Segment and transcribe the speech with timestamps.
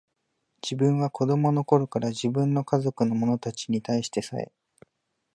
[0.63, 4.51] 自分は子供の頃から、自分の家族の者たちに対してさえ、